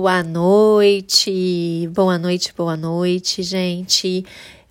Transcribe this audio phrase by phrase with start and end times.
[0.00, 4.24] Boa noite, boa noite, boa noite, gente.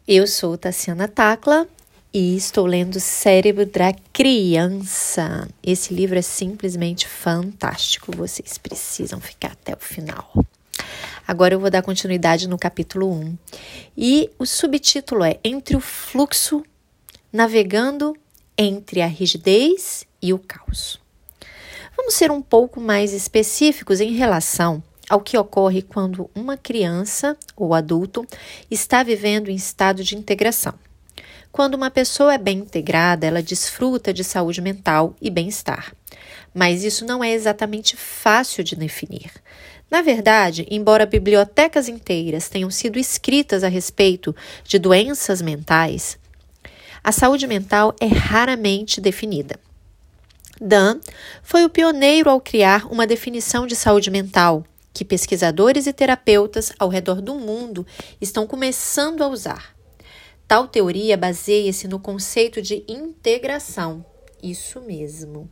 [0.07, 1.67] Eu sou Tassiana Tacla
[2.13, 5.45] e estou lendo Cérebro da Criança.
[5.61, 10.31] Esse livro é simplesmente fantástico, vocês precisam ficar até o final.
[11.27, 13.37] Agora eu vou dar continuidade no capítulo 1
[13.97, 16.63] e o subtítulo é Entre o fluxo,
[17.33, 18.15] navegando
[18.57, 20.97] entre a rigidez e o caos.
[21.97, 27.73] Vamos ser um pouco mais específicos em relação ao que ocorre quando uma criança ou
[27.73, 28.25] adulto
[28.69, 30.73] está vivendo em estado de integração.
[31.51, 35.93] Quando uma pessoa é bem integrada, ela desfruta de saúde mental e bem-estar.
[36.53, 39.31] Mas isso não é exatamente fácil de definir.
[39.89, 44.35] Na verdade, embora bibliotecas inteiras tenham sido escritas a respeito
[44.65, 46.19] de doenças mentais,
[47.03, 49.57] a saúde mental é raramente definida.
[50.59, 50.99] Dan
[51.41, 54.65] foi o pioneiro ao criar uma definição de saúde mental
[54.97, 57.85] que pesquisadores e terapeutas ao redor do mundo
[58.19, 59.75] estão começando a usar.
[60.47, 64.03] Tal teoria baseia-se no conceito de integração.
[64.41, 65.47] Isso mesmo.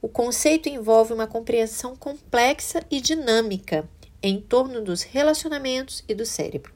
[0.00, 3.88] O conceito envolve uma compreensão complexa e dinâmica
[4.22, 6.72] em torno dos relacionamentos e do cérebro.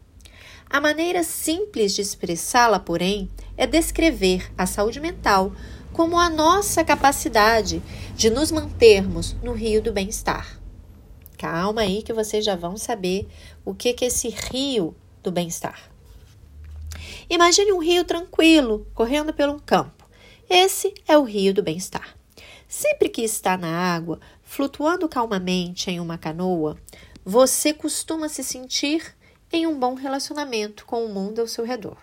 [0.68, 5.52] A maneira simples de expressá-la, porém, é descrever a saúde mental
[5.92, 7.80] como a nossa capacidade
[8.16, 10.61] de nos mantermos no rio do bem-estar.
[11.42, 13.26] Calma aí que vocês já vão saber
[13.64, 15.90] o que é esse rio do bem-estar.
[17.28, 20.08] Imagine um rio tranquilo correndo pelo campo.
[20.48, 22.16] Esse é o rio do bem-estar.
[22.68, 26.78] Sempre que está na água, flutuando calmamente em uma canoa,
[27.24, 29.12] você costuma se sentir
[29.52, 31.96] em um bom relacionamento com o mundo ao seu redor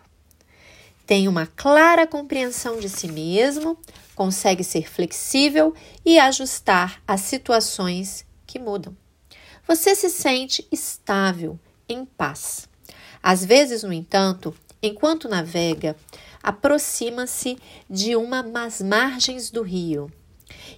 [1.07, 3.79] tem uma clara compreensão de si mesmo,
[4.15, 5.73] consegue ser flexível
[6.05, 8.95] e ajustar as situações que mudam.
[9.69, 12.67] Você se sente estável, em paz.
[13.21, 15.95] Às vezes, no entanto, enquanto navega,
[16.41, 17.55] aproxima-se
[17.87, 20.11] de uma das margens do rio,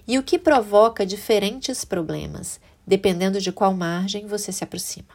[0.06, 5.08] e o que provoca diferentes problemas, dependendo de qual margem você se aproxima.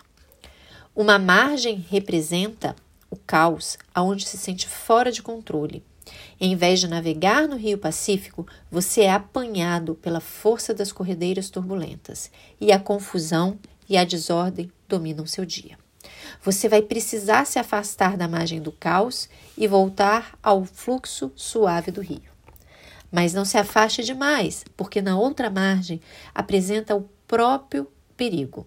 [0.96, 2.76] Uma margem representa
[3.12, 5.84] o caos, aonde se sente fora de controle.
[6.40, 12.32] Em vez de navegar no Rio Pacífico, você é apanhado pela força das corredeiras turbulentas
[12.60, 13.58] e a confusão
[13.90, 15.78] e a desordem dominam seu dia.
[16.44, 22.02] Você vai precisar se afastar da margem do caos e voltar ao fluxo suave do
[22.02, 22.32] rio.
[23.12, 26.02] Mas não se afaste demais, porque na outra margem
[26.34, 28.66] apresenta o próprio perigo.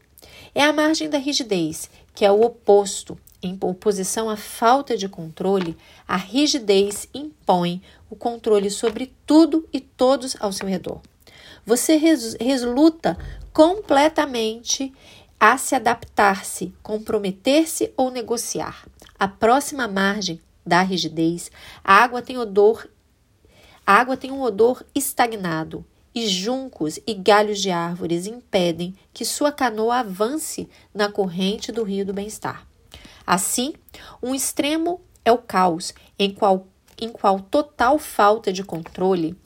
[0.55, 5.77] É a margem da rigidez, que é o oposto em oposição à falta de controle,
[6.06, 11.01] a rigidez impõe o controle sobre tudo e todos ao seu redor.
[11.65, 13.17] Você resulta
[13.53, 14.93] completamente
[15.39, 18.87] a se adaptar-se, comprometer-se ou negociar.
[19.19, 21.50] A próxima margem da rigidez,
[21.83, 22.89] a água tem odor,
[23.87, 25.84] a água tem um odor estagnado
[26.15, 32.05] e juncos e galhos de árvores impedem que sua canoa avance na corrente do rio
[32.05, 32.69] do bem-estar.
[33.31, 33.75] Assim,
[34.21, 36.67] um extremo é o caos, em qual,
[37.01, 39.39] em qual total falta de controle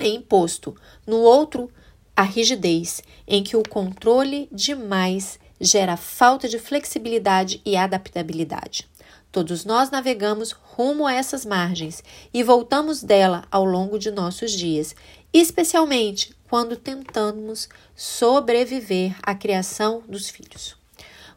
[0.00, 0.74] é imposto.
[1.06, 1.70] No outro,
[2.16, 8.88] a rigidez, em que o controle demais gera falta de flexibilidade e adaptabilidade.
[9.30, 12.02] Todos nós navegamos rumo a essas margens
[12.32, 14.96] e voltamos dela ao longo de nossos dias,
[15.30, 20.74] especialmente quando tentamos sobreviver à criação dos filhos.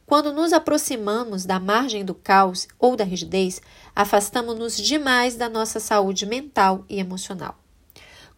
[0.10, 3.62] Quando nos aproximamos da margem do caos ou da rigidez,
[3.96, 7.60] afastamos-nos demais da nossa saúde mental e emocional.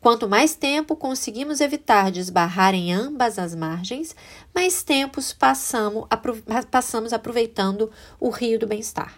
[0.01, 4.13] Quanto mais tempo conseguimos evitar de esbarrar em ambas as margens,
[4.53, 6.09] mais tempos passamos,
[6.69, 7.89] passamos aproveitando
[8.19, 9.17] o rio do bem-estar.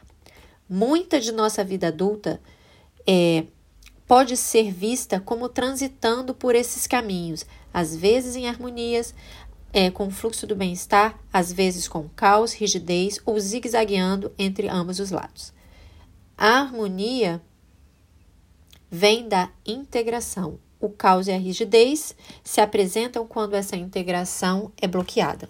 [0.70, 2.40] Muita de nossa vida adulta
[3.08, 3.48] é,
[4.08, 9.16] pode ser vista como transitando por esses caminhos, às vezes em harmonias,
[9.74, 15.00] é, com o fluxo do bem-estar, às vezes com caos, rigidez ou zigue-zagueando entre ambos
[15.00, 15.52] os lados.
[16.38, 17.42] A harmonia
[18.90, 20.60] vem da integração.
[20.80, 25.50] O caos e a rigidez se apresentam quando essa integração é bloqueada.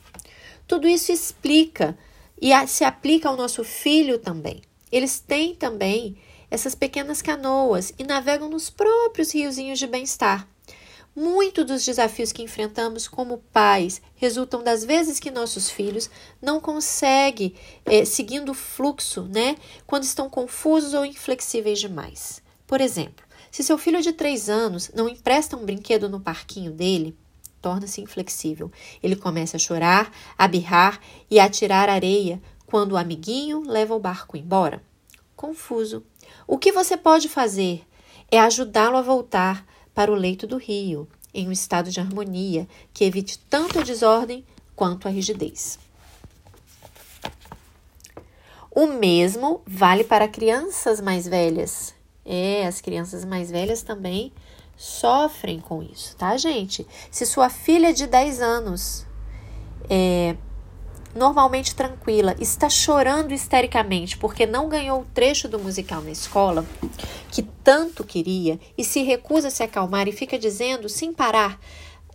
[0.66, 1.98] Tudo isso explica
[2.42, 4.62] e se aplica ao nosso filho também.
[4.92, 6.16] Eles têm também
[6.50, 10.48] essas pequenas canoas e navegam nos próprios riozinhos de bem-estar.
[11.16, 16.10] Muitos dos desafios que enfrentamos como pais resultam das vezes que nossos filhos
[16.42, 17.54] não conseguem
[17.86, 19.56] é, seguindo o fluxo, né?
[19.86, 22.42] Quando estão confusos ou inflexíveis demais.
[22.66, 27.16] Por exemplo, se seu filho de 3 anos não empresta um brinquedo no parquinho dele,
[27.62, 28.72] torna-se inflexível.
[29.02, 31.00] Ele começa a chorar, a birrar
[31.30, 34.82] e a tirar areia quando o amiguinho leva o barco embora.
[35.36, 36.04] Confuso.
[36.48, 37.86] O que você pode fazer
[38.32, 39.64] é ajudá-lo a voltar
[39.94, 44.46] para o leito do rio, em um estado de harmonia que evite tanto a desordem
[44.76, 45.80] quanto a rigidez.
[48.72, 51.94] O mesmo vale para crianças mais velhas.
[52.26, 54.34] É, as crianças mais velhas também
[54.76, 56.88] sofrem com isso, tá, gente?
[57.12, 59.06] Se sua filha de 10 anos
[59.90, 60.36] é
[61.16, 66.66] normalmente tranquila, está chorando histericamente porque não ganhou o trecho do musical na escola
[67.32, 71.60] que tanto queria e se recusa a se acalmar e fica dizendo, sem parar,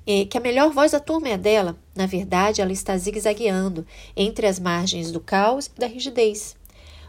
[0.07, 3.87] é, que a melhor voz da turma é a dela, na verdade ela está zigue-zagueando
[4.17, 6.57] entre as margens do caos e da rigidez,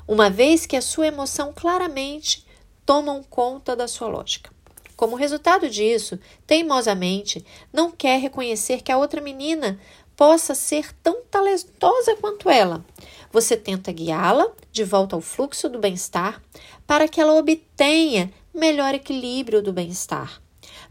[0.07, 2.45] uma vez que a sua emoção claramente
[2.85, 4.51] tomam conta da sua lógica.
[4.99, 9.79] Como resultado disso, teimosamente, não quer reconhecer que a outra menina
[10.19, 12.83] possa ser tão talentosa quanto ela.
[13.31, 16.43] Você tenta guiá-la de volta ao fluxo do bem-estar
[16.85, 20.41] para que ela obtenha melhor equilíbrio do bem-estar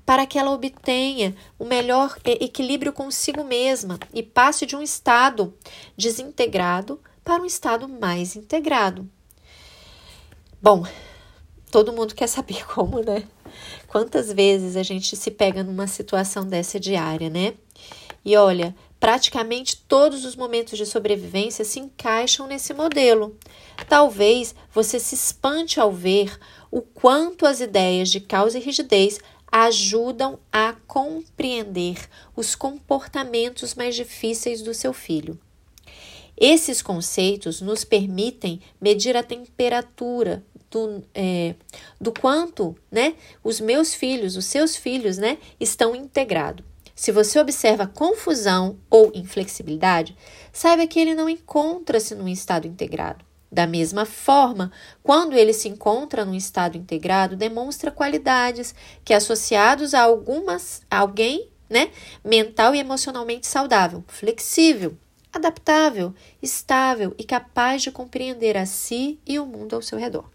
[0.07, 5.55] para que ela obtenha o melhor equilíbrio consigo mesma e passe de um estado
[5.95, 9.07] desintegrado para um estado mais integrado.
[10.63, 10.87] Bom,
[11.71, 13.25] todo mundo quer saber como, né?
[13.87, 17.53] Quantas vezes a gente se pega numa situação dessa diária, né?
[18.25, 23.37] E olha, praticamente todos os momentos de sobrevivência se encaixam nesse modelo.
[23.89, 26.39] Talvez você se espante ao ver
[26.71, 29.19] o quanto as ideias de causa e rigidez
[29.51, 31.97] ajudam a compreender
[32.37, 35.39] os comportamentos mais difíceis do seu filho.
[36.37, 41.55] Esses conceitos nos permitem medir a temperatura do, é,
[42.01, 46.65] do quanto né, os meus filhos, os seus filhos, né, estão integrados.
[46.99, 50.17] Se você observa confusão ou inflexibilidade,
[50.53, 53.25] saiba que ele não encontra-se num estado integrado.
[53.53, 58.75] Da mesma forma, quando ele se encontra num estado integrado, demonstra qualidades
[59.05, 61.93] que, associados a algumas, a alguém, né,
[62.25, 64.99] mental e emocionalmente saudável, flexível,
[65.33, 66.13] adaptável,
[66.43, 70.29] estável e capaz de compreender a si e o mundo ao seu redor.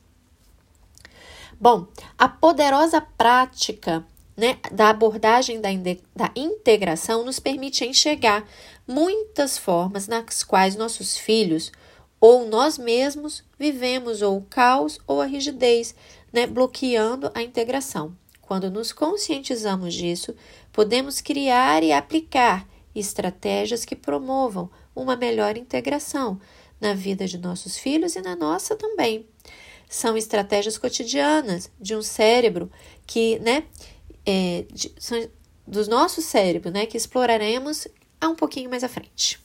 [1.60, 1.88] Bom,
[2.18, 5.70] a poderosa prática né, da abordagem da,
[6.16, 8.48] da integração nos permite enxergar
[8.88, 11.72] muitas formas nas quais nossos filhos
[12.20, 15.94] ou nós mesmos vivemos ou o caos ou a rigidez,
[16.32, 18.16] né, bloqueando a integração.
[18.42, 20.36] Quando nos conscientizamos disso,
[20.72, 26.40] podemos criar e aplicar estratégias que promovam uma melhor integração
[26.80, 29.26] na vida de nossos filhos e na nossa também.
[29.90, 32.72] São estratégias cotidianas de um cérebro
[33.06, 33.64] que, né,
[34.26, 34.94] é, de,
[35.68, 37.88] dos nossos cérebros, né, que exploraremos
[38.24, 39.43] um pouquinho mais à frente.